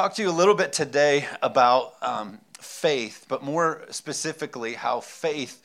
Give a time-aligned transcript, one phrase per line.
[0.00, 5.62] talk to you a little bit today about um, faith, but more specifically, how faith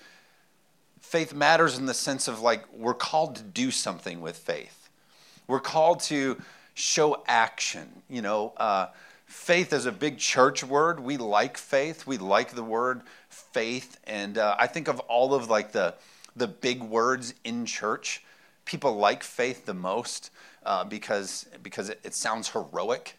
[1.00, 4.90] faith matters in the sense of like we're called to do something with faith.
[5.48, 6.38] We're called to
[6.74, 7.88] show action.
[8.10, 8.88] You know, uh,
[9.26, 11.00] faith is a big church word.
[11.00, 12.06] We like faith.
[12.06, 15.94] We like the word faith, and uh, I think of all of like the
[16.36, 18.22] the big words in church.
[18.66, 20.30] People like faith the most
[20.66, 23.16] uh, because because it, it sounds heroic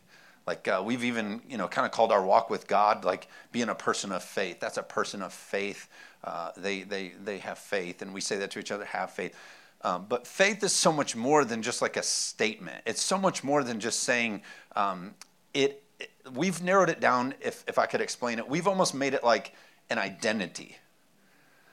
[0.47, 3.69] like uh, we've even, you know, kind of called our walk with God like being
[3.69, 4.61] a person of faith.
[4.61, 5.89] That's a person of faith.
[6.23, 9.37] Uh, they, they, they have faith, and we say that to each other, have faith.
[9.83, 12.83] Um, but faith is so much more than just like a statement.
[12.87, 14.43] It's so much more than just saying
[14.75, 15.15] um,
[15.53, 16.11] it, it.
[16.33, 18.48] We've narrowed it down, if, if I could explain it.
[18.48, 19.53] We've almost made it like
[19.91, 20.77] an identity.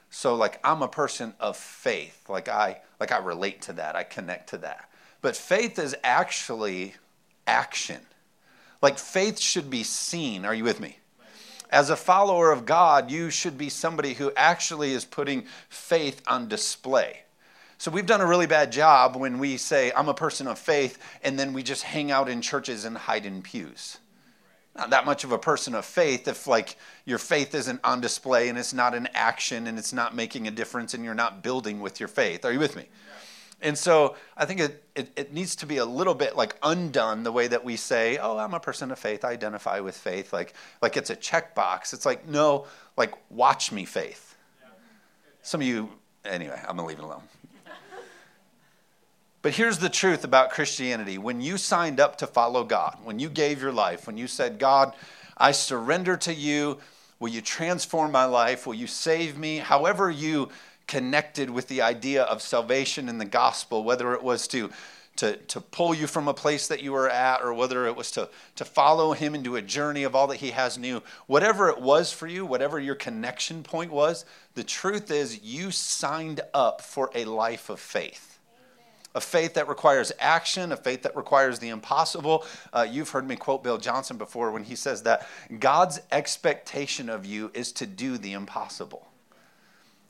[0.10, 2.30] So like I'm a person of faith.
[2.30, 3.96] Like I like I relate to that.
[3.96, 4.88] I connect to that.
[5.22, 6.94] But faith is actually
[7.48, 8.02] action.
[8.84, 10.44] Like faith should be seen.
[10.44, 11.00] Are you with me?
[11.72, 16.50] As a follower of God, you should be somebody who actually is putting faith on
[16.50, 17.22] display.
[17.78, 21.00] So we've done a really bad job when we say, I'm a person of faith,
[21.24, 23.98] and then we just hang out in churches and hide in pews.
[24.76, 28.50] Not that much of a person of faith if, like, your faith isn't on display
[28.50, 31.80] and it's not in action and it's not making a difference and you're not building
[31.80, 32.44] with your faith.
[32.44, 32.86] Are you with me?
[33.64, 37.24] And so I think it, it, it, needs to be a little bit like undone
[37.24, 40.34] the way that we say, oh, I'm a person of faith, I identify with faith,
[40.34, 41.94] like, like it's a checkbox.
[41.94, 44.36] It's like, no, like, watch me faith.
[45.42, 45.90] Some of you,
[46.26, 47.24] anyway, I'm to leave it alone.
[49.42, 51.18] But here's the truth about Christianity.
[51.18, 54.60] When you signed up to follow God, when you gave your life, when you said,
[54.60, 54.94] God,
[55.38, 56.80] I surrender to you,
[57.20, 58.68] will you transform my life?
[58.68, 59.58] Will you save me?
[59.58, 60.50] However, you
[60.88, 64.70] connected with the idea of salvation in the gospel, whether it was to,
[65.16, 68.12] to, to pull you from a place that you were at, or whether it was
[68.12, 71.02] to, to follow him into a journey of all that he has new.
[71.28, 76.42] Whatever it was for you, whatever your connection point was, the truth is you signed
[76.54, 78.34] up for a life of faith
[79.16, 82.46] a faith that requires action, a faith that requires the impossible.
[82.72, 85.28] Uh, you've heard me quote Bill Johnson before when he says that
[85.60, 89.08] God's expectation of you is to do the impossible.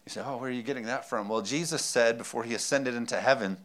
[0.06, 1.30] You say, Oh, where are you getting that from?
[1.30, 3.58] Well, Jesus said before he ascended into heaven,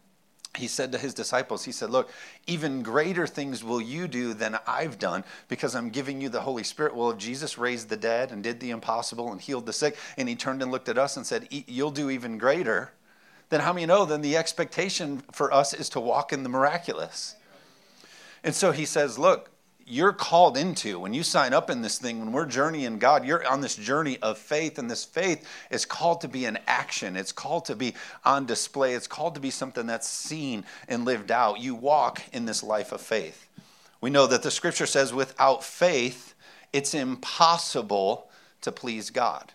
[0.56, 2.10] he said to his disciples, He said, Look,
[2.47, 6.65] even greater things will you do than I've done because I'm giving you the Holy
[6.65, 6.94] Spirit.
[6.94, 10.28] Well, if Jesus raised the dead and did the impossible and healed the sick, and
[10.28, 12.93] he turned and looked at us and said, You'll do even greater,
[13.50, 17.37] then how many know then the expectation for us is to walk in the miraculous?
[18.43, 19.50] And so he says, Look,
[19.88, 23.47] you're called into when you sign up in this thing when we're journeying god you're
[23.49, 27.16] on this journey of faith and this faith is called to be an action.
[27.16, 27.94] It's called to be
[28.25, 28.94] on display.
[28.94, 31.60] It's called to be something that's seen and lived out.
[31.60, 33.47] You walk in this life of faith.
[34.00, 36.34] We know that the scripture says without faith
[36.72, 38.28] it's impossible
[38.60, 39.53] to please god.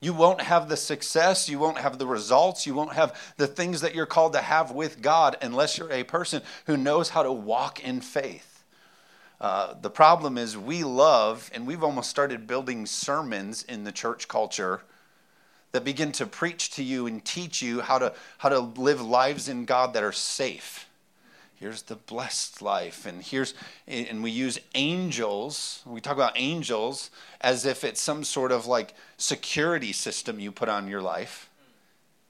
[0.00, 3.80] You won't have the success, you won't have the results, you won't have the things
[3.80, 7.32] that you're called to have with God unless you're a person who knows how to
[7.32, 8.53] walk in faith.
[9.44, 14.26] Uh, the problem is we love, and we've almost started building sermons in the church
[14.26, 14.80] culture
[15.72, 19.46] that begin to preach to you and teach you how to, how to live lives
[19.46, 20.88] in God that are safe.
[21.56, 23.52] Here's the blessed life, and here's,
[23.86, 27.10] and we use angels, we talk about angels
[27.42, 31.50] as if it's some sort of like security system you put on your life.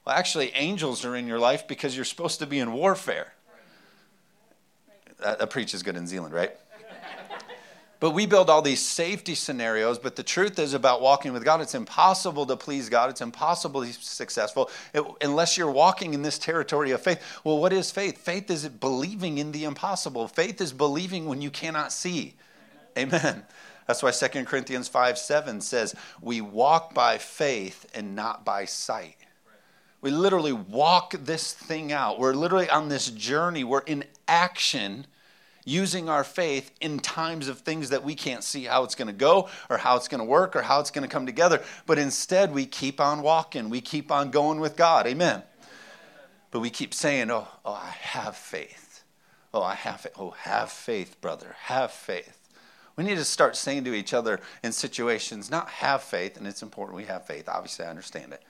[0.03, 3.31] Well, actually, angels are in your life because you're supposed to be in warfare.
[5.21, 6.51] That, that preach is good in Zeeland, right?
[8.05, 9.97] But we build all these safety scenarios.
[9.97, 13.09] But the truth is about walking with God, it's impossible to please God.
[13.09, 17.19] It's impossible to be successful it, unless you're walking in this territory of faith.
[17.43, 18.19] Well, what is faith?
[18.19, 20.27] Faith is believing in the impossible.
[20.27, 22.35] Faith is believing when you cannot see.
[22.95, 23.19] Amen.
[23.19, 23.43] Amen.
[23.87, 29.17] That's why 2 Corinthians 5 7 says, We walk by faith and not by sight.
[30.01, 32.19] We literally walk this thing out.
[32.19, 33.63] We're literally on this journey.
[33.63, 35.07] We're in action
[35.65, 39.13] using our faith in times of things that we can't see how it's going to
[39.13, 41.61] go or how it's going to work or how it's going to come together.
[41.87, 43.69] But instead, we keep on walking.
[43.69, 45.07] We keep on going with God.
[45.07, 45.41] Amen.
[46.51, 49.03] But we keep saying, oh, oh I have faith.
[49.53, 50.13] Oh, I have faith.
[50.17, 51.55] Oh, have faith, brother.
[51.63, 52.39] Have faith.
[52.95, 56.61] We need to start saying to each other in situations, not have faith, and it's
[56.61, 57.49] important we have faith.
[57.49, 58.41] Obviously, I understand it.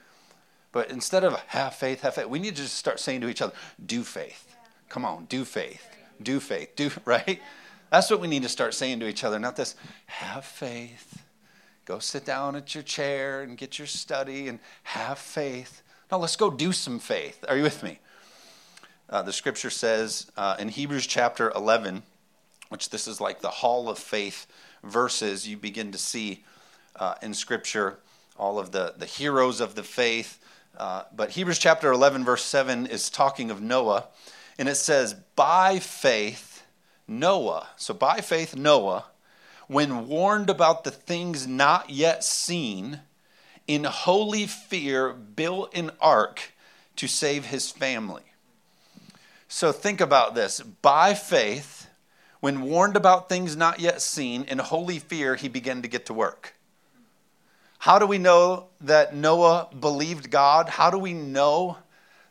[0.72, 3.42] But instead of have faith, have faith, we need to just start saying to each
[3.42, 3.54] other,
[3.84, 4.56] do faith.
[4.90, 7.42] Come on, do faith do faith, do, right?
[7.92, 9.76] That's what we need to start saying to each other, not this,
[10.08, 11.24] have faith.
[11.86, 15.84] Go sit down at your chair and get your study and have faith.
[16.12, 17.46] No, let's go do some faith.
[17.48, 18.00] Are you with me?
[19.08, 22.02] Uh, the scripture says uh, in Hebrews chapter 11,
[22.70, 24.48] which this is like the hall of faith
[24.86, 26.44] verses you begin to see
[26.98, 28.00] uh, in Scripture,
[28.38, 30.40] all of the, the heroes of the faith.
[30.78, 34.06] Uh, but Hebrews chapter 11, verse 7 is talking of Noah,
[34.58, 36.64] and it says, By faith,
[37.08, 39.06] Noah, so by faith, Noah,
[39.68, 43.02] when warned about the things not yet seen,
[43.68, 46.54] in holy fear built an ark
[46.96, 48.24] to save his family.
[49.48, 50.62] So think about this.
[50.62, 51.88] By faith,
[52.40, 56.14] when warned about things not yet seen, in holy fear, he began to get to
[56.14, 56.56] work.
[57.80, 60.70] How do we know that Noah believed God?
[60.70, 61.78] How do we know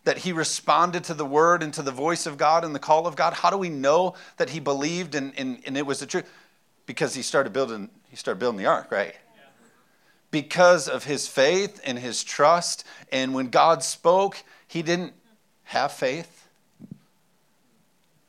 [0.04, 3.06] that he responded to the word and to the voice of God and the call
[3.06, 3.32] of God?
[3.32, 6.30] How do we know that he believed and, and, and it was the truth?
[6.86, 9.14] Because he started building, he started building the ark, right?
[10.30, 12.84] Because of his faith and his trust.
[13.10, 15.12] And when God spoke, he didn't
[15.64, 16.48] have faith.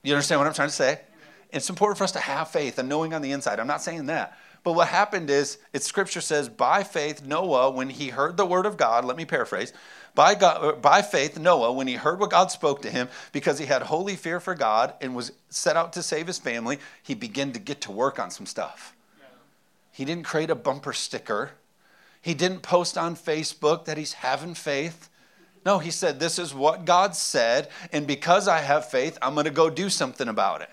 [0.04, 1.02] You understand what I'm trying to say?
[1.52, 3.60] It's important for us to have faith and knowing on the inside.
[3.60, 4.38] I'm not saying that.
[4.64, 8.66] But what happened is, it's scripture says, by faith, Noah, when he heard the word
[8.66, 9.74] of God, let me paraphrase,
[10.16, 13.66] by, God, by faith, Noah, when he heard what God spoke to him, because he
[13.66, 17.52] had holy fear for God and was set out to save his family, he began
[17.52, 18.96] to get to work on some stuff.
[19.92, 21.52] He didn't create a bumper sticker.
[22.22, 25.10] He didn't post on Facebook that he's having faith.
[25.66, 29.46] No, he said, This is what God said, and because I have faith, I'm going
[29.46, 30.70] to go do something about it.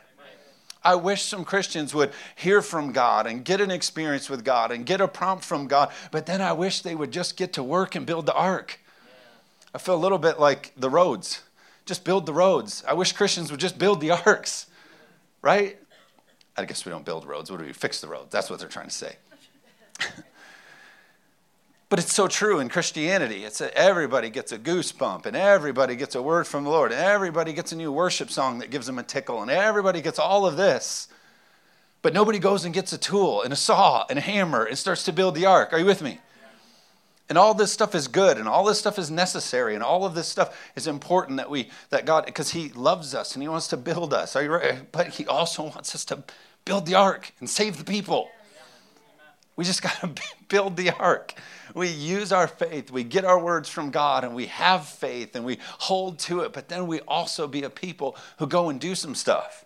[0.84, 4.84] I wish some Christians would hear from God and get an experience with God and
[4.84, 7.94] get a prompt from God, but then I wish they would just get to work
[7.94, 8.80] and build the ark.
[9.74, 11.42] I feel a little bit like the roads.
[11.86, 12.84] Just build the roads.
[12.86, 14.66] I wish Christians would just build the arks,
[15.40, 15.78] right?
[16.56, 17.50] I guess we don't build roads.
[17.50, 18.30] What do we fix the roads?
[18.30, 19.16] That's what they're trying to say.
[21.92, 23.44] But it's so true in Christianity.
[23.44, 26.98] It's a, everybody gets a goosebump, and everybody gets a word from the Lord, and
[26.98, 30.46] everybody gets a new worship song that gives them a tickle, and everybody gets all
[30.46, 31.08] of this.
[32.00, 35.04] But nobody goes and gets a tool and a saw and a hammer and starts
[35.04, 35.74] to build the ark.
[35.74, 36.18] Are you with me?
[37.32, 40.14] And all this stuff is good, and all this stuff is necessary, and all of
[40.14, 43.68] this stuff is important that we that God because He loves us and He wants
[43.68, 44.36] to build us.
[44.36, 44.92] Are you right?
[44.92, 46.24] But He also wants us to
[46.66, 48.28] build the ark and save the people.
[49.56, 50.10] We just got to
[50.50, 51.32] build the ark.
[51.74, 52.90] We use our faith.
[52.90, 56.52] We get our words from God and we have faith and we hold to it.
[56.52, 59.64] But then we also be a people who go and do some stuff.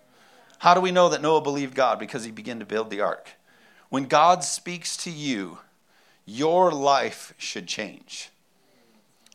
[0.59, 1.99] How do we know that Noah believed God?
[1.99, 3.31] Because he began to build the ark.
[3.89, 5.57] When God speaks to you,
[6.27, 8.29] your life should change.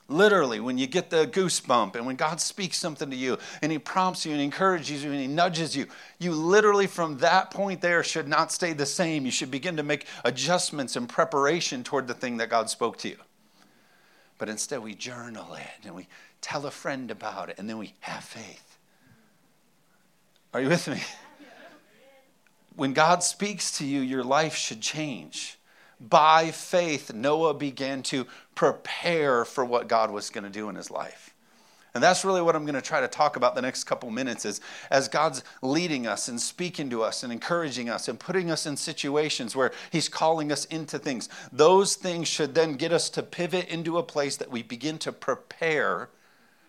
[0.08, 3.78] Literally, when you get the goosebump and when God speaks something to you and He
[3.78, 5.86] prompts you and encourages you and He nudges you,
[6.18, 9.24] you literally from that point there should not stay the same.
[9.24, 13.08] You should begin to make adjustments and preparation toward the thing that God spoke to
[13.08, 13.16] you.
[14.36, 16.08] But instead, we journal it and we
[16.42, 18.76] tell a friend about it and then we have faith.
[20.52, 21.00] Are you with me?
[22.76, 25.58] When God speaks to you, your life should change
[26.08, 30.90] by faith, Noah began to prepare for what God was going to do in his
[30.90, 31.32] life.
[31.94, 34.46] And that's really what I'm going to try to talk about the next couple minutes
[34.46, 38.64] is as God's leading us and speaking to us and encouraging us and putting us
[38.64, 41.28] in situations where he's calling us into things.
[41.52, 45.12] Those things should then get us to pivot into a place that we begin to
[45.12, 46.08] prepare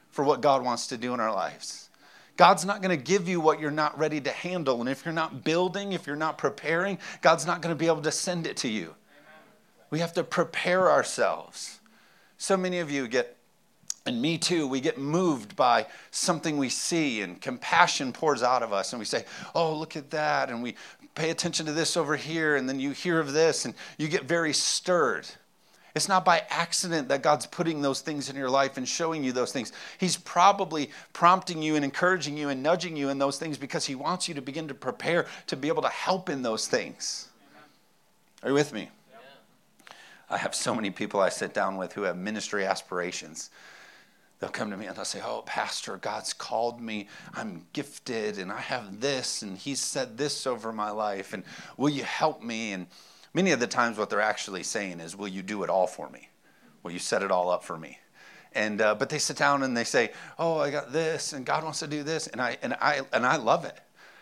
[0.09, 1.89] for what God wants to do in our lives.
[2.35, 4.81] God's not going to give you what you're not ready to handle.
[4.81, 8.01] And if you're not building, if you're not preparing, God's not going to be able
[8.01, 8.93] to send it to you.
[9.93, 11.79] We have to prepare ourselves.
[12.39, 13.37] So many of you get,
[14.07, 18.73] and me too, we get moved by something we see, and compassion pours out of
[18.73, 19.23] us, and we say,
[19.53, 20.49] Oh, look at that.
[20.49, 20.77] And we
[21.13, 24.23] pay attention to this over here, and then you hear of this, and you get
[24.23, 25.27] very stirred.
[25.93, 29.31] It's not by accident that God's putting those things in your life and showing you
[29.31, 29.73] those things.
[29.99, 33.93] He's probably prompting you and encouraging you and nudging you in those things because He
[33.93, 37.29] wants you to begin to prepare to be able to help in those things.
[38.41, 38.89] Are you with me?
[40.33, 43.51] I have so many people I sit down with who have ministry aspirations.
[44.39, 47.07] They'll come to me and they'll say, Oh, Pastor, God's called me.
[47.35, 51.33] I'm gifted and I have this and He's said this over my life.
[51.33, 51.43] And
[51.77, 52.73] will you help me?
[52.73, 52.87] And
[53.35, 56.09] many of the times, what they're actually saying is, Will you do it all for
[56.09, 56.29] me?
[56.81, 57.99] Will you set it all up for me?
[58.53, 61.63] And, uh, but they sit down and they say, "Oh, I got this, and God
[61.63, 63.79] wants to do this," and I and I and I love it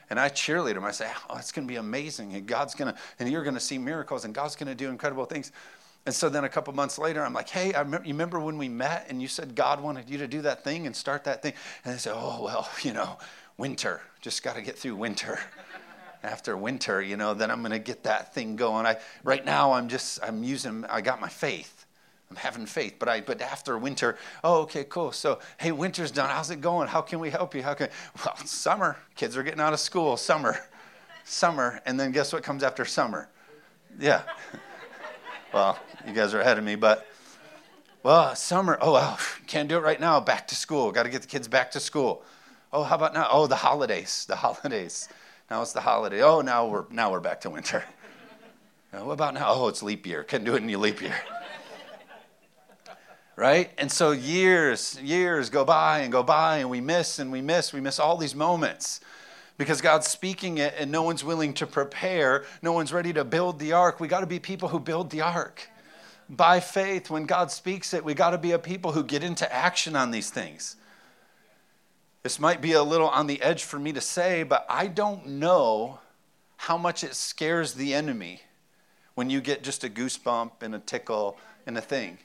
[0.09, 0.85] and I cheerlead them.
[0.85, 3.55] I say, "Oh, it's going to be amazing, and God's going to, and you're going
[3.55, 5.51] to see miracles, and God's going to do incredible things."
[6.05, 8.57] And so then a couple months later, I'm like, hey, I remember, you remember when
[8.57, 11.43] we met and you said God wanted you to do that thing and start that
[11.43, 11.53] thing?
[11.85, 13.17] And they said, oh, well, you know,
[13.57, 15.39] winter, just got to get through winter.
[16.23, 18.85] After winter, you know, then I'm going to get that thing going.
[18.85, 21.85] I, right now, I'm just, I'm using, I got my faith.
[22.29, 25.11] I'm having faith, but I, but after winter, oh, okay, cool.
[25.11, 26.29] So, hey, winter's done.
[26.29, 26.87] How's it going?
[26.87, 27.63] How can we help you?
[27.63, 27.89] How can,
[28.23, 28.97] well, summer.
[29.15, 30.15] Kids are getting out of school.
[30.15, 30.57] Summer.
[31.25, 33.27] summer, and then guess what comes after summer?
[33.99, 34.21] Yeah.
[35.53, 35.77] well,
[36.07, 37.07] you guys are ahead of me, but
[38.03, 38.77] well, summer.
[38.81, 40.19] Oh, well, can't do it right now.
[40.19, 40.91] Back to school.
[40.91, 42.23] Got to get the kids back to school.
[42.73, 43.27] Oh, how about now?
[43.29, 44.25] Oh, the holidays.
[44.27, 45.07] The holidays.
[45.49, 46.23] Now it's the holiday.
[46.23, 47.83] Oh, now we're now we're back to winter.
[48.91, 49.53] what about now?
[49.53, 50.23] Oh, it's leap year.
[50.23, 51.15] Couldn't do it in your leap year.
[53.35, 53.69] right?
[53.77, 57.71] And so years, years go by and go by, and we miss and we miss.
[57.71, 59.01] We miss all these moments
[59.57, 62.45] because God's speaking it and no one's willing to prepare.
[62.63, 63.99] No one's ready to build the ark.
[63.99, 65.69] We got to be people who build the ark.
[66.31, 69.51] By faith, when God speaks it, we got to be a people who get into
[69.53, 70.77] action on these things.
[72.23, 75.27] This might be a little on the edge for me to say, but I don't
[75.27, 75.99] know
[76.55, 78.43] how much it scares the enemy
[79.15, 82.17] when you get just a goosebump and a tickle and a thing.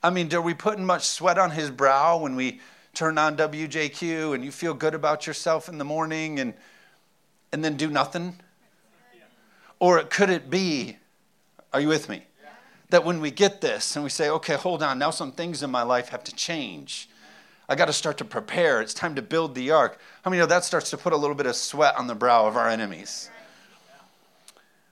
[0.00, 2.60] I mean, are we putting much sweat on his brow when we
[2.92, 6.54] turn on WJQ and you feel good about yourself in the morning and,
[7.50, 8.38] and then do nothing?
[9.80, 10.96] Or could it be,
[11.72, 12.24] are you with me?
[12.90, 15.70] That when we get this and we say, okay, hold on, now some things in
[15.70, 17.08] my life have to change
[17.68, 18.82] I got to start to prepare.
[18.82, 19.98] It's time to build the ark.
[20.22, 22.14] How I many know that starts to put a little bit of sweat on the
[22.14, 23.30] brow of our enemies?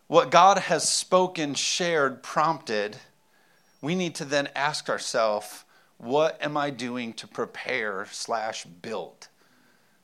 [0.06, 2.96] What God has spoken, shared, prompted,
[3.80, 5.64] we need to then ask ourselves,
[5.98, 9.28] what am I doing to prepare slash build?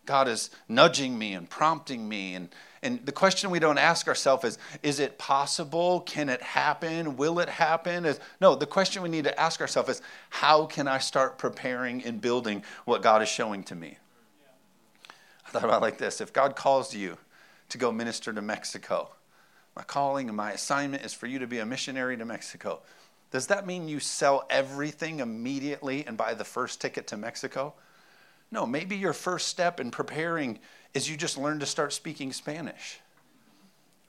[0.05, 2.49] God is nudging me and prompting me and
[2.83, 6.01] and the question we don't ask ourselves is is it possible?
[6.01, 7.17] Can it happen?
[7.17, 8.05] Will it happen?
[8.05, 12.05] Is, no, the question we need to ask ourselves is how can I start preparing
[12.05, 13.99] and building what God is showing to me?
[15.47, 17.19] I thought about like this if God calls you
[17.71, 19.11] to go minister to Mexico,
[19.75, 22.81] my calling and my assignment is for you to be a missionary to Mexico.
[23.31, 27.75] Does that mean you sell everything immediately and buy the first ticket to Mexico?
[28.51, 30.59] No, maybe your first step in preparing
[30.95, 33.01] is you just learn to start speaking Spanish.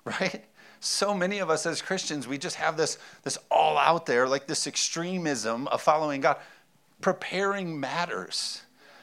[0.06, 0.46] Right?
[0.80, 4.48] So many of us as Christians, we just have this, this all out there, like
[4.48, 6.38] this extremism of following God.
[7.02, 8.62] Preparing matters.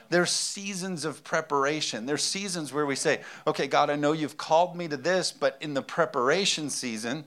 [0.08, 2.06] There's seasons of preparation.
[2.06, 5.58] There's seasons where we say, okay, God, I know you've called me to this, but
[5.60, 7.24] in the preparation season,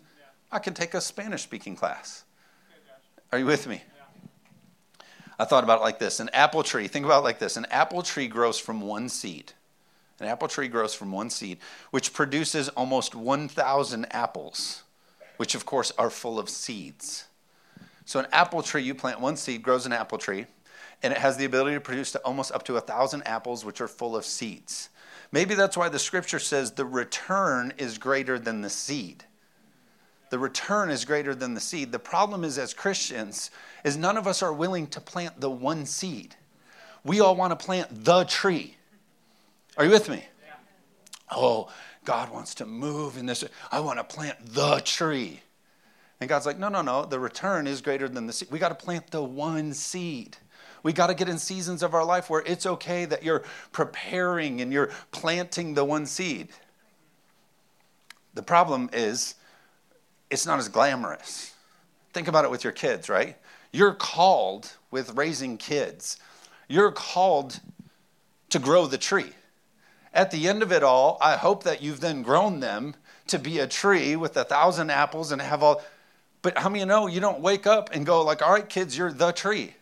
[0.51, 2.23] I can take a Spanish speaking class.
[3.31, 3.83] Are you with me?
[5.39, 7.65] I thought about it like this an apple tree, think about it like this an
[7.71, 9.53] apple tree grows from one seed.
[10.19, 11.59] An apple tree grows from one seed,
[11.91, 14.83] which produces almost 1,000 apples,
[15.37, 17.27] which of course are full of seeds.
[18.03, 20.47] So, an apple tree, you plant one seed, grows an apple tree,
[21.01, 24.17] and it has the ability to produce almost up to 1,000 apples, which are full
[24.17, 24.89] of seeds.
[25.31, 29.23] Maybe that's why the scripture says the return is greater than the seed.
[30.29, 31.91] The return is greater than the seed.
[31.91, 33.49] The problem is, as Christians,
[33.83, 36.35] is none of us are willing to plant the one seed.
[37.03, 38.75] We all want to plant the tree.
[39.77, 40.23] Are you with me?
[41.31, 41.69] Oh,
[42.05, 43.43] God wants to move in this.
[43.71, 45.41] I want to plant the tree.
[46.19, 47.05] And God's like, no, no, no.
[47.05, 48.49] The return is greater than the seed.
[48.51, 50.37] We got to plant the one seed.
[50.83, 54.61] We got to get in seasons of our life where it's okay that you're preparing
[54.61, 56.49] and you're planting the one seed.
[58.33, 59.35] The problem is,
[60.29, 61.53] it's not as glamorous.
[62.13, 63.37] Think about it with your kids, right?
[63.71, 66.17] You're called with raising kids,
[66.67, 67.59] you're called
[68.49, 69.31] to grow the tree.
[70.13, 72.95] At the end of it all, I hope that you've then grown them
[73.27, 75.83] to be a tree with a thousand apples and have all.
[76.41, 79.11] But how many know you don't wake up and go, like, all right, kids, you're
[79.11, 79.75] the tree.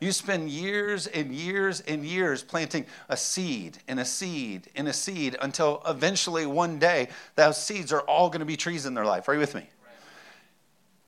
[0.00, 4.92] You spend years and years and years planting a seed and a seed and a
[4.92, 9.04] seed until eventually one day those seeds are all going to be trees in their
[9.04, 9.28] life.
[9.28, 9.68] Are you with me?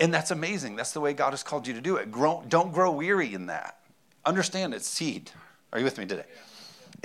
[0.02, 0.75] And that's amazing.
[0.75, 2.11] That's the way God has called you to do it.
[2.11, 3.78] Grow, don't grow weary in that.
[4.25, 5.30] Understand it's seed.
[5.73, 6.25] Are you with me today?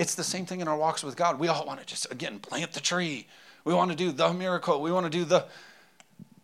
[0.00, 1.38] It's the same thing in our walks with God.
[1.38, 3.28] We all want to just, again, plant the tree.
[3.64, 4.82] We want to do the miracle.
[4.82, 5.44] We want to do the.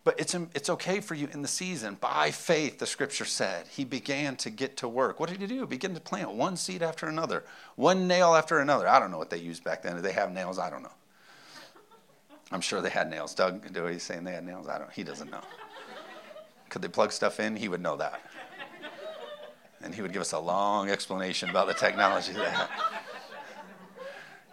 [0.05, 1.97] But it's, it's okay for you in the season.
[1.99, 5.19] By faith, the scripture said, he began to get to work.
[5.19, 5.65] What did he do?
[5.65, 7.43] Begin to plant one seed after another,
[7.75, 8.87] one nail after another.
[8.87, 9.95] I don't know what they used back then.
[9.95, 10.57] Did they have nails?
[10.57, 10.93] I don't know.
[12.53, 13.35] I'm sure they had nails.
[13.35, 14.69] Doug, do you saying they had nails?
[14.69, 14.91] I don't.
[14.93, 15.41] He doesn't know.
[16.75, 17.55] Could they plug stuff in?
[17.55, 18.19] He would know that.
[19.81, 22.67] And he would give us a long explanation about the technology had.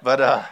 [0.04, 0.44] But, uh,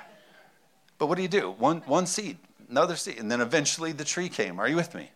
[0.98, 1.52] but what do you do?
[1.52, 4.58] One, one seed, another seed, and then eventually the tree came.
[4.58, 5.12] Are you with me?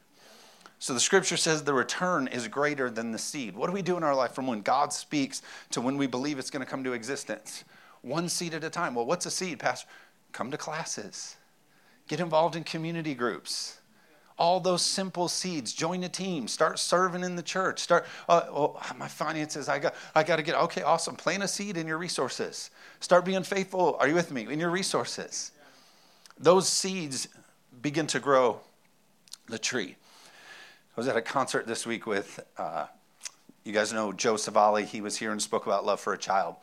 [0.79, 3.57] So the scripture says the return is greater than the seed.
[3.57, 6.39] What do we do in our life from when God speaks to when we believe
[6.39, 7.65] it's going to come to existence?
[8.03, 8.95] One seed at a time.
[8.95, 9.89] Well, what's a seed, Pastor?
[10.31, 11.35] Come to classes,
[12.07, 13.81] get involved in community groups.
[14.37, 15.73] All those simple seeds.
[15.73, 16.49] Join a team.
[16.49, 17.79] Start serving in the church.
[17.79, 18.07] Start.
[18.29, 19.69] Uh, oh, my finances.
[19.69, 19.95] I got.
[20.15, 20.57] I got to get.
[20.57, 21.15] Okay, awesome.
[21.15, 22.71] Plant a seed in your resources.
[23.01, 23.97] Start being faithful.
[24.01, 24.47] Are you with me?
[24.51, 25.53] In your resources.
[26.39, 27.29] Those seeds
[27.81, 28.61] begin to grow
[29.47, 29.97] the tree.
[30.97, 32.87] I was at a concert this week with, uh,
[33.65, 34.85] you guys know Joe Savali.
[34.85, 36.57] He was here and spoke about love for a child.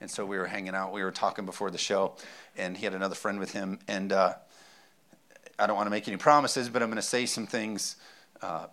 [0.00, 2.14] And so we were hanging out, we were talking before the show,
[2.56, 3.80] and he had another friend with him.
[3.88, 4.34] And uh,
[5.58, 7.96] I don't want to make any promises, but I'm going to say some things
[8.42, 8.66] uh,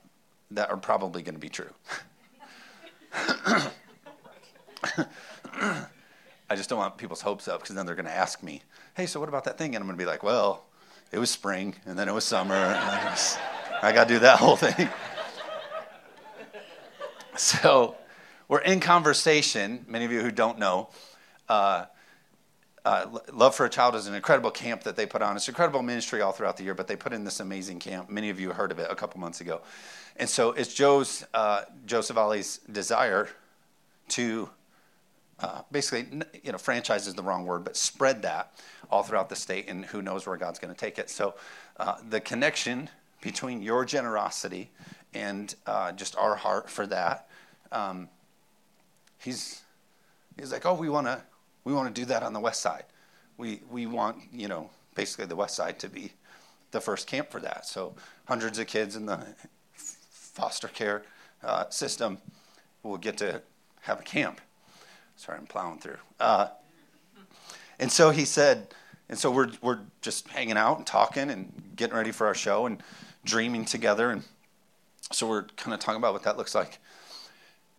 [0.52, 1.70] that are probably going to be true.
[6.48, 8.62] I just don't want people's hopes up because then they're going to ask me,
[8.96, 9.76] hey, so what about that thing?
[9.76, 10.66] And I'm going to be like, well,
[11.12, 12.56] it was spring, and then it was summer.
[12.56, 13.18] I,
[13.82, 14.90] I got to do that whole thing.
[17.36, 17.96] so
[18.48, 19.86] we're in conversation.
[19.88, 20.90] Many of you who don't know,
[21.50, 21.86] uh,
[22.86, 25.36] uh, Love for a Child is an incredible camp that they put on.
[25.36, 28.10] It's incredible ministry all throughout the year, but they put in this amazing camp.
[28.10, 29.62] Many of you heard of it a couple months ago.
[30.18, 33.28] And so it's Joe's, uh, desire
[34.10, 34.50] to
[35.40, 38.54] uh, basically, you know, franchise is the wrong word, but spread that
[38.90, 41.10] all throughout the state, and who knows where God's going to take it.
[41.10, 41.34] So
[41.78, 42.90] uh, the connection
[43.22, 44.70] between your generosity
[45.14, 47.28] and uh, just our heart for that,
[47.72, 48.08] um,
[49.18, 49.62] he's
[50.40, 51.22] he's like, oh, we want to
[51.66, 52.86] we want to do that on the west side.
[53.38, 56.14] We we want you know basically the west side to be
[56.72, 57.66] the first camp for that.
[57.66, 57.96] So
[58.26, 59.20] hundreds of kids in the
[59.74, 61.04] foster care
[61.44, 62.20] uh, system
[62.84, 63.42] will get to
[63.82, 64.40] have a camp.
[65.16, 65.98] Sorry, I'm plowing through.
[66.20, 66.48] Uh,
[67.80, 68.68] and so he said,
[69.10, 72.66] and so we're we're just hanging out and talking and getting ready for our show
[72.66, 72.82] and
[73.26, 74.24] dreaming together, and
[75.12, 76.80] so we're kind of talking about what that looks like.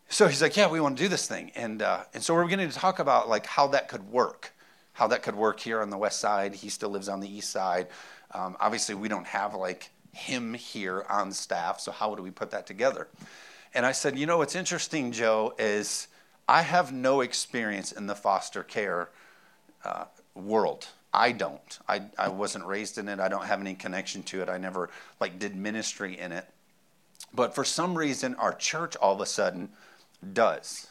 [0.08, 2.44] So he's like, "Yeah, we want to do this thing," and uh, and so we're
[2.44, 4.52] beginning to talk about like how that could work,
[4.92, 6.54] how that could work here on the west side.
[6.54, 7.88] He still lives on the east side.
[8.32, 12.50] Um, obviously, we don't have like him here on staff, so how do we put
[12.52, 13.08] that together?
[13.74, 16.08] And I said, you know, what's interesting, Joe, is
[16.48, 19.10] I have no experience in the foster care
[19.84, 20.86] uh, world.
[21.12, 21.78] I don't.
[21.88, 23.20] I, I wasn't raised in it.
[23.20, 24.48] I don't have any connection to it.
[24.48, 26.46] I never like did ministry in it.
[27.34, 29.70] But for some reason, our church all of a sudden
[30.34, 30.86] does.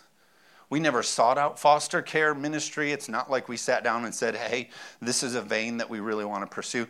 [0.70, 2.92] We never sought out foster care ministry.
[2.92, 4.70] It's not like we sat down and said, hey,
[5.02, 6.88] this is a vein that we really want to pursue.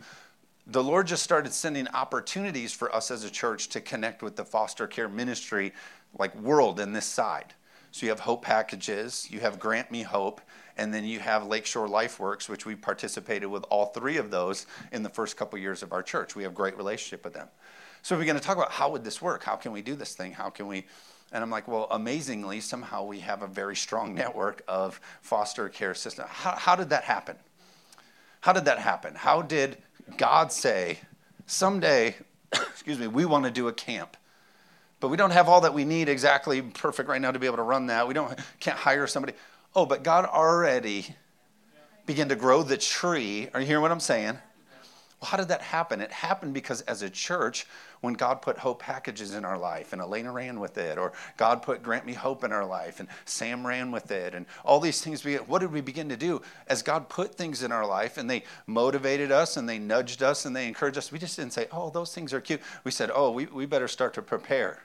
[0.67, 4.45] The Lord just started sending opportunities for us as a church to connect with the
[4.45, 5.73] foster care ministry,
[6.17, 7.53] like world in this side.
[7.91, 10.41] So you have Hope Packages, you have Grant Me Hope,
[10.77, 15.03] and then you have Lakeshore LifeWorks, which we participated with all three of those in
[15.03, 16.35] the first couple years of our church.
[16.35, 17.47] We have great relationship with them.
[18.01, 19.43] So we're going to talk about how would this work?
[19.43, 20.33] How can we do this thing?
[20.33, 20.85] How can we?
[21.35, 25.93] And I'm like, well, amazingly, somehow we have a very strong network of foster care
[25.93, 26.25] system.
[26.29, 27.35] How, how did that happen?
[28.39, 29.15] How did that happen?
[29.15, 29.77] How did
[30.17, 30.99] God say,
[31.45, 32.15] someday,
[32.53, 34.15] excuse me, we want to do a camp?
[35.01, 37.57] but we don't have all that we need exactly perfect right now to be able
[37.57, 38.07] to run that.
[38.07, 39.33] We don't can't hire somebody.
[39.75, 41.05] Oh, but God already
[42.07, 43.49] began to grow the tree.
[43.53, 44.39] Are you hearing what I'm saying?
[45.25, 45.99] How did that happen?
[46.01, 47.65] It happened because as a church,
[48.01, 51.61] when God put hope packages in our life, and Elena ran with it, or God
[51.61, 55.01] put Grant Me Hope in our life, and Sam ran with it, and all these
[55.01, 56.41] things, what did we begin to do?
[56.67, 60.45] As God put things in our life, and they motivated us, and they nudged us,
[60.45, 62.61] and they encouraged us, we just didn't say, oh, those things are cute.
[62.83, 64.83] We said, oh, we, we better start to prepare.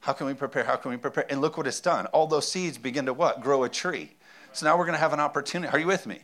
[0.00, 0.64] How can we prepare?
[0.64, 1.24] How can we prepare?
[1.30, 2.06] And look what it's done.
[2.06, 3.40] All those seeds begin to what?
[3.40, 4.16] Grow a tree.
[4.52, 5.72] So now we're going to have an opportunity.
[5.72, 6.20] Are you with me?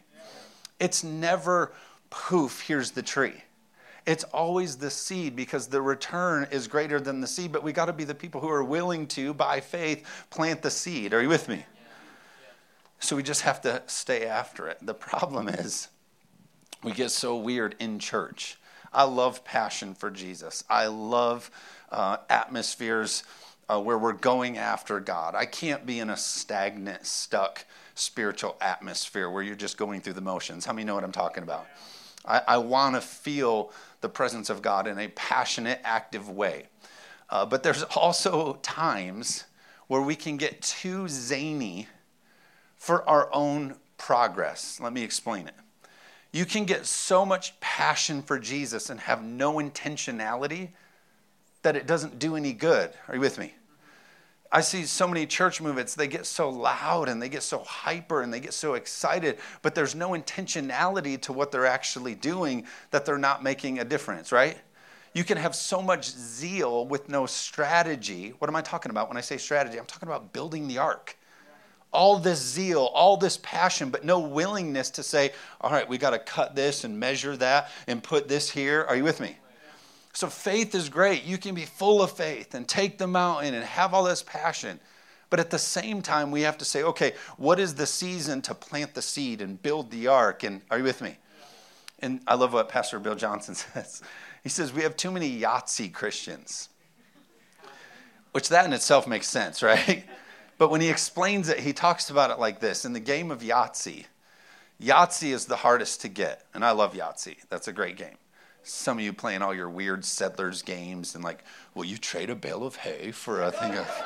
[0.79, 1.73] It's never
[2.11, 3.45] poof, here's the tree.
[4.07, 7.87] It's always the seed because the return is greater than the seed, but we got
[7.87, 11.15] to be the people who are willing to, by faith, plant the seed.
[11.15, 11.65] Are you with me?
[12.99, 14.79] So we just have to stay after it.
[14.83, 15.89] The problem is
[16.83, 18.59] we get so weird in church.
[18.93, 21.51] I love passion for Jesus, I love
[21.91, 23.23] uh, atmospheres
[23.69, 25.35] uh, where we're going after God.
[25.37, 30.21] I can't be in a stagnant, stuck spiritual atmosphere where you're just going through the
[30.21, 30.65] motions.
[30.65, 31.67] How many know what I'm talking about?
[32.25, 36.67] I, I want to feel the presence of God in a passionate, active way.
[37.29, 39.45] Uh, but there's also times
[39.87, 41.89] where we can get too zany
[42.77, 44.81] for our own progress.
[44.81, 45.55] Let me explain it.
[46.33, 50.71] You can get so much passion for Jesus and have no intentionality
[51.63, 52.93] that it doesn't do any good.
[53.09, 53.55] Are you with me?
[54.53, 58.23] I see so many church movements, they get so loud and they get so hyper
[58.23, 63.05] and they get so excited, but there's no intentionality to what they're actually doing that
[63.05, 64.59] they're not making a difference, right?
[65.13, 68.35] You can have so much zeal with no strategy.
[68.39, 69.79] What am I talking about when I say strategy?
[69.79, 71.17] I'm talking about building the ark.
[71.93, 76.11] All this zeal, all this passion, but no willingness to say, all right, we got
[76.11, 78.85] to cut this and measure that and put this here.
[78.89, 79.37] Are you with me?
[80.13, 81.25] So faith is great.
[81.25, 84.81] You can be full of faith and take the mountain and have all this passion.
[85.31, 88.55] But at the same time, we have to say, okay, what is the season to
[88.55, 90.43] plant the seed and build the ark?
[90.43, 91.17] And are you with me?
[92.01, 94.03] And I love what Pastor Bill Johnson says.
[94.43, 96.69] He says, We have too many Yahtzee Christians,
[98.33, 100.05] which that in itself makes sense, right?
[100.59, 103.41] But when he explains it, he talks about it like this In the game of
[103.41, 104.07] Yahtzee,
[104.83, 106.45] Yahtzee is the hardest to get.
[106.55, 108.17] And I love Yahtzee, that's a great game.
[108.71, 112.37] Some of you playing all your weird settlers games and like, will you trade a
[112.37, 114.03] bale of hay for a thing of.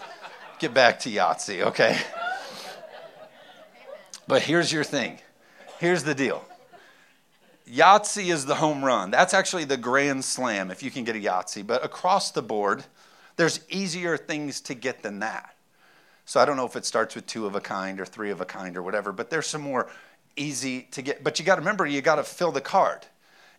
[0.60, 1.98] Get back to Yahtzee, okay?
[4.26, 5.18] But here's your thing.
[5.78, 6.44] Here's the deal.
[7.68, 9.10] Yahtzee is the home run.
[9.10, 11.66] That's actually the grand slam if you can get a Yahtzee.
[11.66, 12.84] But across the board,
[13.36, 15.56] there's easier things to get than that.
[16.24, 18.40] So I don't know if it starts with two of a kind or three of
[18.40, 19.90] a kind or whatever, but there's some more
[20.36, 21.24] easy to get.
[21.24, 23.06] But you got to remember, you got to fill the card.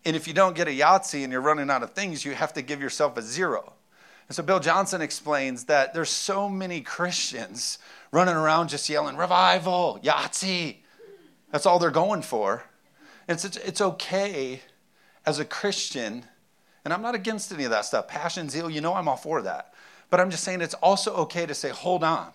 [0.06, 2.54] And if you don't get a Yahtzee and you're running out of things, you have
[2.54, 3.74] to give yourself a zero.
[4.28, 7.80] And so Bill Johnson explains that there's so many Christians
[8.12, 10.78] running around just yelling, revival, Yahtzee.
[11.52, 12.64] That's all they're going for.
[13.28, 14.62] And it's, it's okay
[15.26, 16.26] as a Christian,
[16.84, 18.08] and I'm not against any of that stuff.
[18.08, 19.74] Passion, zeal, you know I'm all for that.
[20.12, 22.32] But I'm just saying it's also okay to say, hold on.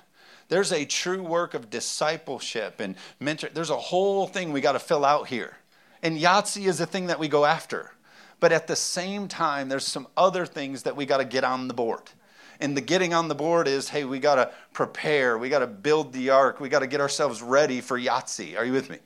[0.48, 3.48] There's a true work of discipleship and mentor.
[3.52, 5.56] There's a whole thing we got to fill out here.
[6.02, 7.92] And Yahtzee is a thing that we go after.
[8.40, 11.68] But at the same time, there's some other things that we got to get on
[11.68, 12.10] the board.
[12.58, 15.66] And the getting on the board is hey, we got to prepare, we got to
[15.66, 18.56] build the ark, we got to get ourselves ready for Yahtzee.
[18.56, 18.98] Are you with me?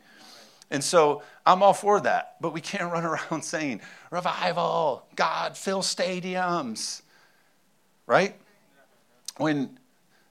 [0.71, 3.81] And so I'm all for that, but we can't run around saying,
[4.11, 7.03] revival, God, fill stadiums,
[8.07, 8.35] right?
[9.37, 9.79] When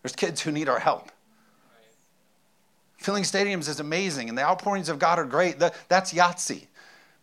[0.01, 1.12] there's kids who need our help.
[3.03, 5.59] Filling stadiums is amazing, and the outpourings of God are great.
[5.59, 6.67] That's Yahtzee.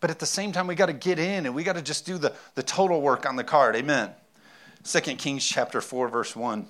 [0.01, 2.05] But at the same time, we got to get in and we got to just
[2.05, 3.75] do the, the total work on the card.
[3.77, 4.11] Amen.
[4.85, 6.67] 2 Kings chapter 4, verse 1.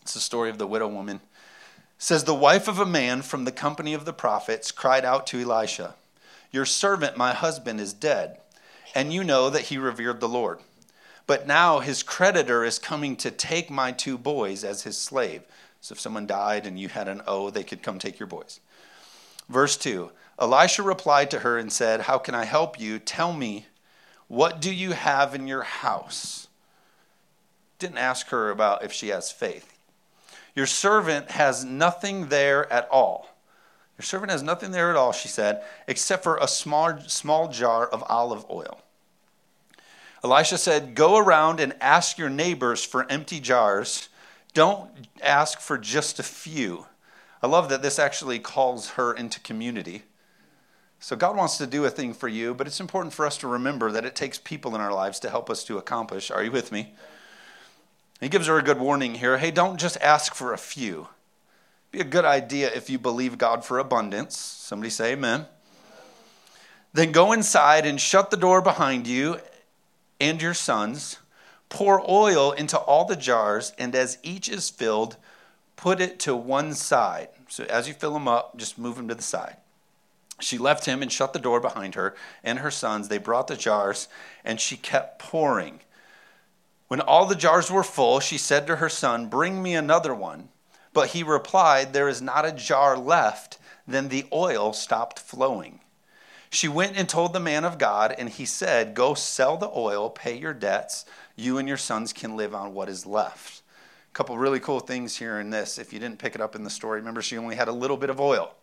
[0.00, 1.18] It's the story of the widow woman.
[1.18, 1.22] It
[1.98, 5.40] says, The wife of a man from the company of the prophets cried out to
[5.40, 5.94] Elisha,
[6.50, 8.38] Your servant, my husband, is dead,
[8.92, 10.58] and you know that he revered the Lord.
[11.28, 15.42] But now his creditor is coming to take my two boys as his slave.
[15.82, 18.60] So if someone died and you had an O, they could come take your boys.
[19.48, 22.98] Verse 2 Elisha replied to her and said, How can I help you?
[22.98, 23.66] Tell me,
[24.28, 26.48] what do you have in your house?
[27.78, 29.76] Didn't ask her about if she has faith.
[30.54, 33.28] Your servant has nothing there at all.
[33.98, 37.86] Your servant has nothing there at all, she said, except for a small, small jar
[37.86, 38.80] of olive oil.
[40.22, 44.08] Elisha said, Go around and ask your neighbors for empty jars.
[44.54, 44.90] Don't
[45.22, 46.86] ask for just a few.
[47.42, 50.02] I love that this actually calls her into community.
[51.00, 53.48] So God wants to do a thing for you, but it's important for us to
[53.48, 56.30] remember that it takes people in our lives to help us to accomplish.
[56.30, 56.94] Are you with me?
[58.20, 59.38] He gives her a good warning here.
[59.38, 61.08] Hey, don't just ask for a few.
[61.90, 64.36] Be a good idea if you believe God for abundance.
[64.36, 65.46] Somebody say amen.
[66.92, 69.38] Then go inside and shut the door behind you
[70.20, 71.18] and your sons.
[71.72, 75.16] Pour oil into all the jars, and as each is filled,
[75.74, 77.30] put it to one side.
[77.48, 79.56] So as you fill them up, just move them to the side.
[80.38, 83.08] She left him and shut the door behind her and her sons.
[83.08, 84.08] They brought the jars,
[84.44, 85.80] and she kept pouring.
[86.88, 90.50] When all the jars were full, she said to her son, Bring me another one.
[90.92, 93.56] But he replied, There is not a jar left.
[93.88, 95.80] Then the oil stopped flowing.
[96.52, 100.10] She went and told the man of God, and he said, Go sell the oil,
[100.10, 101.06] pay your debts.
[101.36, 103.62] You and your sons can live on what is left.
[104.10, 105.78] A couple really cool things here in this.
[105.78, 107.96] If you didn't pick it up in the story, remember she only had a little
[107.96, 108.54] bit of oil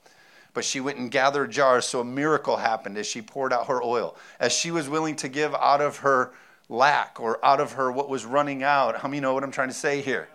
[0.53, 1.85] but she went and gathered jars.
[1.85, 4.15] So a miracle happened as she poured out her oil.
[4.39, 6.31] As she was willing to give out of her
[6.69, 8.97] lack or out of her what was running out.
[8.97, 10.27] How many know what I'm trying to say here?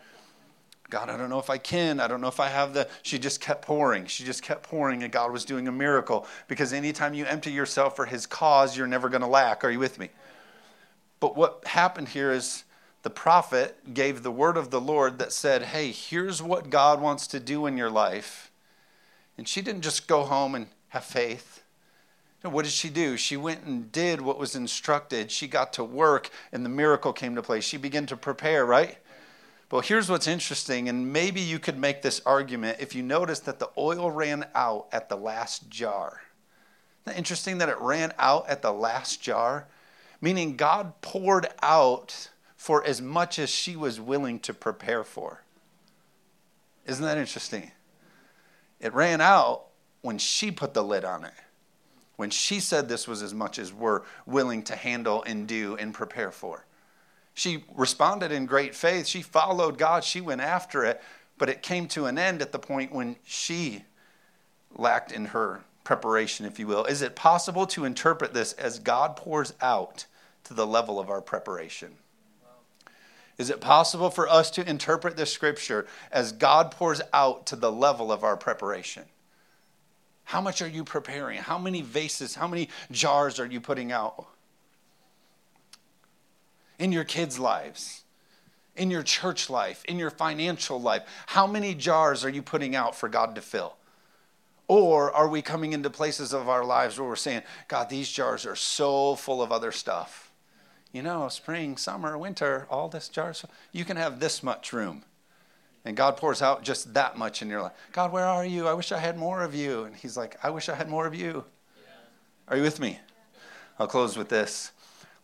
[0.90, 1.98] God, I don't know if I can.
[1.98, 2.88] I don't know if I have the.
[3.02, 4.06] She just kept pouring.
[4.06, 6.26] She just kept pouring, and God was doing a miracle.
[6.46, 9.64] Because anytime you empty yourself for His cause, you're never going to lack.
[9.64, 10.10] Are you with me?
[11.24, 12.64] But what happened here is
[13.00, 17.26] the prophet gave the word of the Lord that said, Hey, here's what God wants
[17.28, 18.52] to do in your life.
[19.38, 21.62] And she didn't just go home and have faith.
[22.42, 23.16] what did she do?
[23.16, 25.30] She went and did what was instructed.
[25.30, 27.64] She got to work, and the miracle came to place.
[27.64, 28.98] She began to prepare, right?
[29.70, 33.60] Well, here's what's interesting, and maybe you could make this argument if you notice that
[33.60, 36.20] the oil ran out at the last jar.
[37.00, 39.68] Isn't that interesting that it ran out at the last jar?
[40.24, 45.42] Meaning God poured out for as much as she was willing to prepare for.
[46.87, 47.72] Isn't that interesting?
[48.80, 49.64] It ran out
[50.00, 51.34] when she put the lid on it.
[52.16, 55.92] When she said this was as much as we're willing to handle and do and
[55.92, 56.64] prepare for.
[57.34, 59.06] She responded in great faith.
[59.06, 60.04] She followed God.
[60.04, 61.02] She went after it.
[61.37, 63.84] But it came to an end at the point when she
[64.74, 66.87] lacked in her preparation, if you will.
[66.87, 70.06] Is it possible to interpret this as God pours out
[70.44, 71.96] to the level of our preparation?
[73.37, 77.72] Is it possible for us to interpret this scripture as God pours out to the
[77.72, 79.04] level of our preparation?
[80.24, 81.38] How much are you preparing?
[81.38, 84.26] How many vases, how many jars are you putting out?
[86.78, 88.04] In your kids' lives,
[88.76, 92.94] in your church life, in your financial life, how many jars are you putting out
[92.94, 93.76] for God to fill?
[94.66, 98.46] Or are we coming into places of our lives where we're saying, God, these jars
[98.46, 100.23] are so full of other stuff?
[100.94, 105.02] You know, spring, summer, winter, all this jars, you can have this much room.
[105.85, 107.72] And God pours out just that much in your life.
[107.90, 108.68] God, where are you?
[108.68, 109.83] I wish I had more of you.
[109.83, 111.44] And He's like, I wish I had more of you.
[111.83, 111.92] Yeah.
[112.46, 113.00] Are you with me?
[113.76, 114.70] I'll close with this.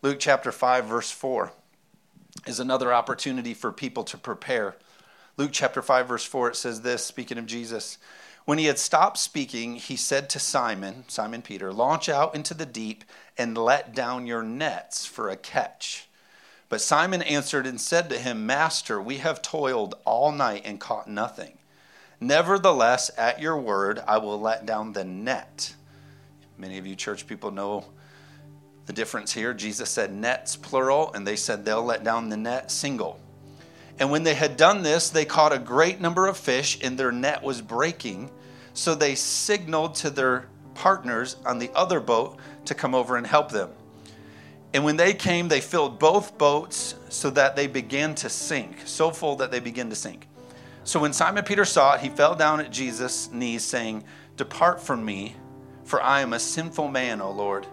[0.01, 1.53] Luke chapter 5, verse 4
[2.45, 4.75] is another opportunity for people to prepare.
[5.37, 7.97] Luke chapter 5, verse 4, it says this, speaking of Jesus.
[8.45, 12.65] When he had stopped speaking, he said to Simon, Simon Peter, Launch out into the
[12.65, 13.03] deep
[13.37, 16.07] and let down your nets for a catch.
[16.67, 21.07] But Simon answered and said to him, Master, we have toiled all night and caught
[21.07, 21.57] nothing.
[22.19, 25.75] Nevertheless, at your word, I will let down the net.
[26.57, 27.85] Many of you church people know
[28.85, 29.53] the difference here.
[29.53, 33.19] Jesus said nets, plural, and they said they'll let down the net, single.
[34.01, 37.11] And when they had done this, they caught a great number of fish, and their
[37.11, 38.31] net was breaking.
[38.73, 43.51] So they signaled to their partners on the other boat to come over and help
[43.51, 43.69] them.
[44.73, 49.11] And when they came, they filled both boats so that they began to sink, so
[49.11, 50.27] full that they began to sink.
[50.83, 54.03] So when Simon Peter saw it, he fell down at Jesus' knees, saying,
[54.35, 55.35] Depart from me,
[55.83, 57.67] for I am a sinful man, O Lord.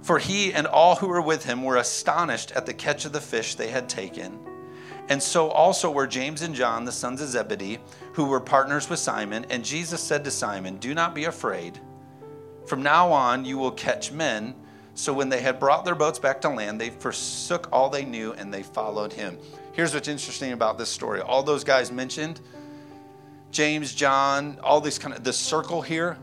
[0.00, 3.20] For he and all who were with him were astonished at the catch of the
[3.20, 4.38] fish they had taken.
[5.08, 7.78] And so also were James and John, the sons of Zebedee,
[8.12, 9.44] who were partners with Simon.
[9.50, 11.78] And Jesus said to Simon, Do not be afraid.
[12.66, 14.54] From now on you will catch men.
[14.94, 18.32] So when they had brought their boats back to land, they forsook all they knew
[18.32, 19.38] and they followed him.
[19.72, 21.20] Here's what's interesting about this story.
[21.20, 22.40] All those guys mentioned,
[23.50, 26.18] James, John, all these kind of, the circle here,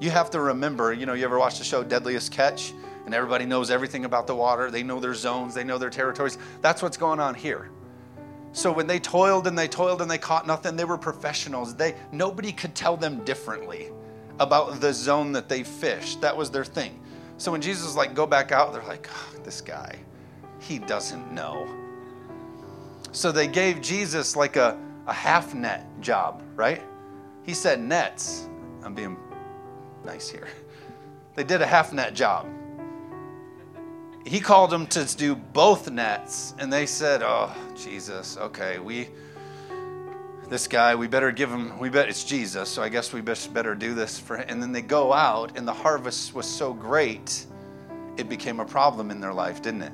[0.00, 2.74] you have to remember, you know, you ever watch the show Deadliest Catch?
[3.04, 4.70] And everybody knows everything about the water.
[4.70, 6.38] They know their zones, they know their territories.
[6.60, 7.70] That's what's going on here.
[8.52, 11.74] So when they toiled and they toiled and they caught nothing, they were professionals.
[11.74, 13.90] They nobody could tell them differently
[14.38, 16.20] about the zone that they fished.
[16.20, 17.00] That was their thing.
[17.38, 19.98] So when Jesus was like, go back out, they're like, oh, this guy,
[20.60, 21.66] he doesn't know.
[23.12, 26.82] So they gave Jesus like a, a half net job, right?
[27.42, 28.46] He said nets.
[28.84, 29.16] I'm being
[30.04, 30.48] nice here.
[31.34, 32.46] They did a half net job
[34.24, 39.08] he called them to do both nets, and they said, "Oh, Jesus, okay, we."
[40.48, 43.74] This guy, we better give him, we bet it's Jesus, so I guess we better
[43.74, 44.44] do this for him.
[44.48, 47.46] And then they go out, and the harvest was so great,
[48.18, 49.92] it became a problem in their life, didn't it?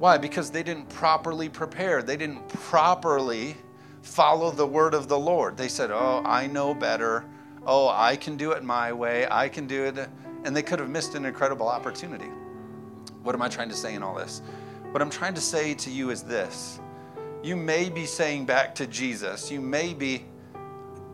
[0.00, 0.16] Why?
[0.16, 2.02] Because they didn't properly prepare.
[2.02, 3.54] They didn't properly
[4.00, 5.58] follow the word of the Lord.
[5.58, 7.24] They said, Oh, I know better.
[7.66, 9.26] Oh, I can do it my way.
[9.30, 10.08] I can do it.
[10.44, 12.30] And they could have missed an incredible opportunity.
[13.22, 14.42] What am I trying to say in all this?
[14.90, 16.80] What I'm trying to say to you is this.
[17.42, 20.24] You may be saying back to Jesus, you may be,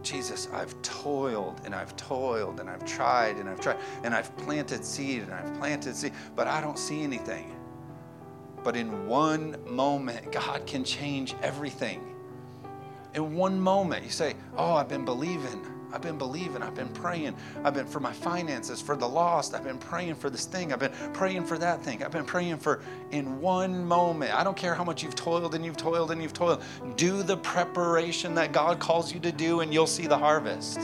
[0.02, 4.84] Jesus, I've toiled and I've toiled and I've tried and I've tried and I've planted
[4.84, 7.54] seed and I've planted seed, but I don't see anything.
[8.64, 12.14] But in one moment, God can change everything.
[13.14, 15.64] In one moment, you say, Oh, I've been believing.
[15.92, 16.62] I've been believing.
[16.62, 17.36] I've been praying.
[17.64, 19.54] I've been for my finances, for the lost.
[19.54, 20.72] I've been praying for this thing.
[20.72, 22.02] I've been praying for that thing.
[22.02, 24.34] I've been praying for in one moment.
[24.34, 26.62] I don't care how much you've toiled and you've toiled and you've toiled.
[26.96, 30.80] Do the preparation that God calls you to do, and you'll see the harvest.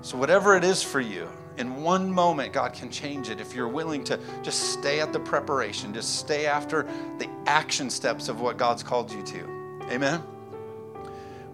[0.00, 3.68] So, whatever it is for you, in one moment, God can change it if you're
[3.68, 6.84] willing to just stay at the preparation, just stay after
[7.18, 9.88] the action steps of what God's called you to.
[9.90, 10.22] Amen.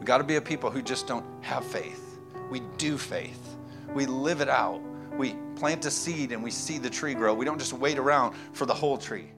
[0.04, 2.18] We got to be a people who just don't have faith.
[2.50, 3.56] We do faith.
[3.94, 4.82] We live it out.
[5.16, 7.32] We plant a seed and we see the tree grow.
[7.32, 9.30] We don't just wait around for the whole tree.